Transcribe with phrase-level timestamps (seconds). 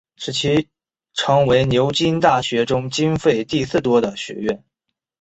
[0.15, 0.67] 使其
[1.13, 4.63] 成为牛津大学中经费第四多的学院。